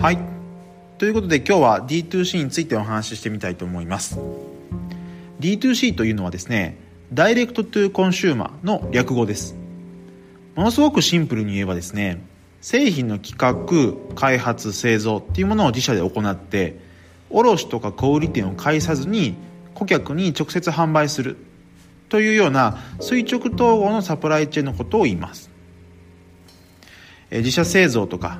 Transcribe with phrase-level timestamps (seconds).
[0.00, 0.18] はい。
[0.96, 4.18] ということで今日は D2C についてお話ししてみたいと思います。
[5.40, 6.78] D2C というのはですね
[7.12, 9.54] ダイレクトトゥコンシューマーの略語です。
[10.54, 12.22] ものすごくシンプルに言えばですね
[12.62, 16.80] 製品の企画開発製造っていうものを自社で行って
[17.28, 19.34] 卸とか小売店を介さずに
[19.74, 21.36] 顧客に直接販売する。
[22.08, 25.50] というような垂直統合のサプライチェーンのことを言います。
[27.30, 28.38] 自社製造とか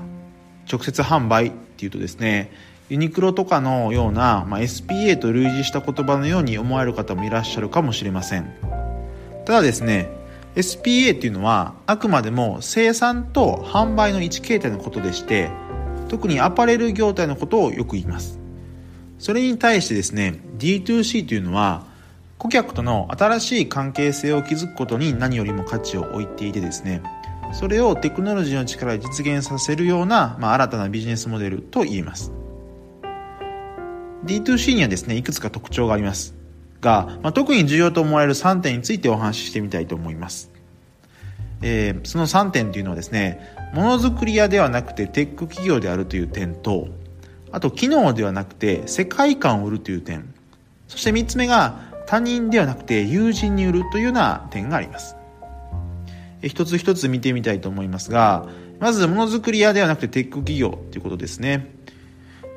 [0.70, 2.52] 直接販売っていうとですね
[2.88, 8.52] ユニクロとかのような、まあ、SPA と類似した言葉のように思われる方もいらっしゃるかもしれません。
[9.47, 10.09] ただですね
[10.56, 15.51] SPA っていうのはあくまでも生産と販売の一形態のことでして
[16.09, 18.39] 特にアパレル業態のことをよく言います。
[19.20, 21.87] それに対してですね D2C というのは
[22.39, 27.02] 顧客との新しい関係性を築くことに何よりも価値を置いていてですね
[27.53, 32.33] それをテクノロジーの力で実現させるような、まあ、新たなビジネスモデルと言えます。
[34.25, 36.41] D2C にはですねいくつか特徴があります。
[36.81, 40.51] が、まあ、特に重要と思われる3点についてお話ししてみたいと思います、
[41.62, 46.89] えー、その3点というのはですねものづくり屋ではなくてテック企業であるという点と
[47.53, 50.33] あと機能ではなくて世界観を売るという点。
[50.87, 55.17] そして3つ目が他人ではなくて友人に売るというような点があります。
[56.42, 61.70] 一つ一つ見てみたいと思いますがまずものづくり屋ではなくてテック企業ということですね。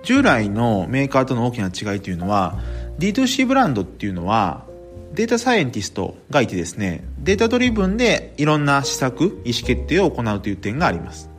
[0.03, 2.59] 従来のメーカーとの大きな違いというのは
[2.99, 4.65] D2C ブランドっていうのは
[5.13, 11.29] データサイエンティストがいてですねデータドリブンでいろんな施策意思決定を行うという点があります。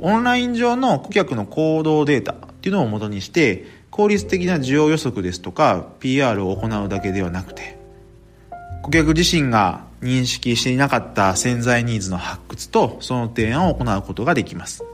[0.00, 7.78] オンライン上の顧客の行動データっていうのをもとにして効率的な需要予測ですとか PR を行うだけではなくて
[8.82, 14.84] 顧客自身が認識していなかった潜在ニーズの発掘とその提案を行うことができます。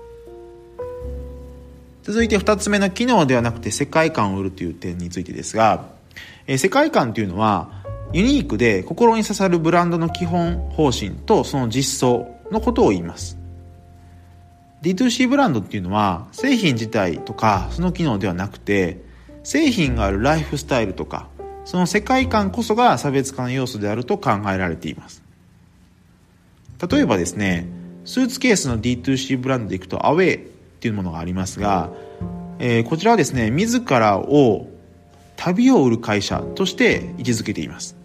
[2.03, 5.87] 続いて2つ目の機能ではなくて世界観を売るという点についてですが、
[6.47, 7.71] え世界観というのは
[8.13, 13.39] ユニークで心に刺さるブランドの基本方針とその実装のことを言います。
[14.83, 19.01] D2C ブランドっていうのは製品自体とかその機能ではなくて
[19.45, 21.29] 製品があるライフスタイルとか
[21.65, 25.23] その世界観こそが差別化の要素であると考えられています。
[26.91, 27.69] 例えばですね
[28.05, 30.39] スーツケースの D2C ブランドでいくとアウェイっ
[30.81, 31.91] ていうものがありますが、
[32.59, 34.69] えー、こちらはですね自らを
[35.37, 37.97] 旅を売る会社として位置づけています。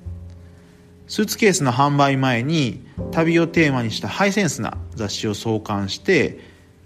[1.08, 6.40] スーツケースの販売前に旅をテーマにしたハイセンスな雑誌を創刊して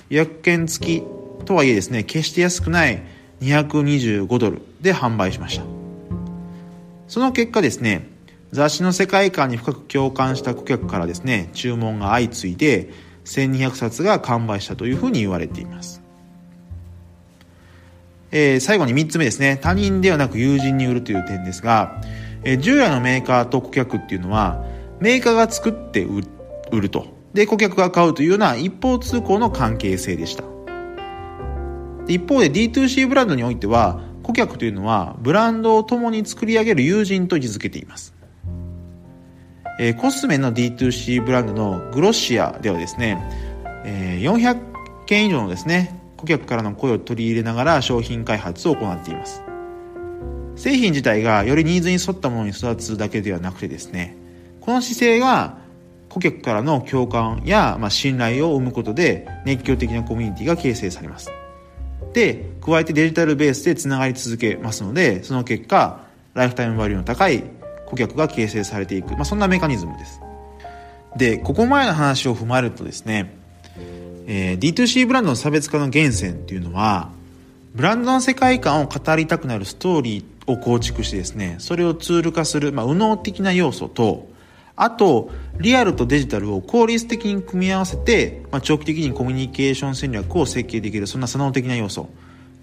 [0.10, 1.04] 予約券付き
[1.46, 3.02] とはいえですね決して安くない
[3.42, 5.81] 225ドルで販売しました。
[7.12, 8.08] その結果ですね
[8.54, 12.90] 雑誌の世界観に深く共感した顧客からですね注文が相次いで
[13.26, 16.02] 1200冊が完売したというふうに言われています。
[18.32, 19.60] えー、最後に3つ目ですね。
[19.62, 22.02] 他人ではなく友人に売るという点ですが、
[22.44, 24.66] えー、従来のメーカーと顧客っていうのは、
[25.02, 26.22] メーカーが作って売
[26.80, 27.08] ると。
[27.34, 30.46] で、顧客が買うというような一方通行の関係性でした。
[32.08, 38.14] 一方で D2C ブランドにおいては、顧客というのはブランドを共に作り上げる友人と位置づけています。
[39.80, 43.18] え、コスメの D2C ブランドのグロシアではですね、
[43.84, 44.60] えー、400
[45.08, 49.42] 件以上のですね、顧客からの声を取り入れながら商品開発を行っています。
[50.56, 54.16] 製品自体がよりニーズに沿ったものに育つだけではなくてですね、
[54.60, 55.58] この姿勢が
[56.10, 61.32] 顧客からの共感や、まあ、信頼を生むことで熱狂的なコミュニティが形成されます。
[62.14, 66.02] で、加えてデジタルベースでつながり続けますので、その結果、
[66.34, 67.44] ライフタイムバリューの高い
[67.86, 70.22] 顧客が形成されていく、まあ、そんなメカニズムです。
[71.18, 73.36] で、ここまでの話を踏まえるとですね、
[74.28, 77.12] えー、D2C ブランドの差別化の源泉っていうのは、
[77.74, 84.30] ブランドの世界観を語りたくなるストーリーを構築してですね、それをツール化する、まあ、右脳的な要素と、
[84.76, 92.10] あと、リアルとデジタルを効率的に組み合わせて、まあ、長期的にコミュニケーション戦略を設計できる、そんな左脳的な要素。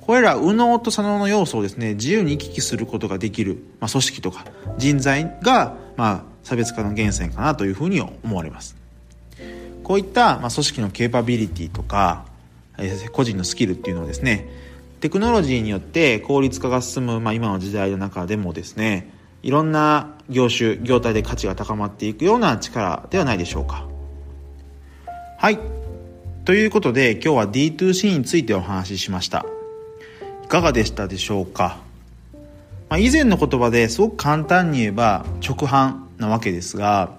[0.09, 4.47] これら右脳と左脳の要素をですね、自由に行き来することができる、まあ、組織とか
[4.79, 8.75] 人材が、まあ、差別化の源泉かなというふうに思われます。
[9.85, 12.25] こういった、まあ、組織のケーパビリティとか、
[12.79, 14.49] えー、個人のスキルっていうのをですね、
[15.01, 19.11] テクノロジーによって効率化が進む、まあ、今の時代の中でもですね、
[19.43, 23.87] いろんな業種、業態で価値が高まっていくような力ではないでしょうか。
[25.39, 25.59] はい。
[26.45, 29.45] ということで今日は D2C についてお話ししました。
[30.45, 31.79] いかがでしたでしょうか、
[32.89, 37.13] まあ、以前の言葉ですごく簡単に言えば直販なわけですが、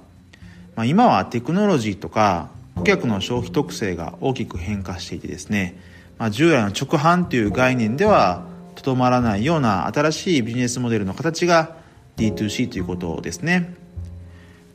[0.76, 5.80] まあ、今はテクノロジーとか顧客の消費特性が大きく変化していてですね
[6.20, 8.44] まあ、従来の直販という概念では
[8.76, 11.78] とどまらないような新しいビジネスモデルの形が
[12.20, 13.74] D2C ということですね。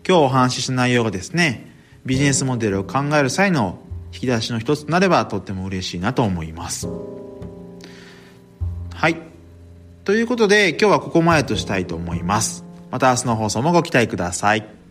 [0.07, 1.71] 今日お話しした内容がですね
[2.05, 3.79] ビジネスモデルを考える際の
[4.13, 6.89] 引き出しの一つとなればとっても嬉しいなと思います。
[8.95, 9.17] はい。
[10.05, 12.65] ということで今日はここまでとしたいと思います。
[12.91, 14.84] また明日の放送もご期待ください。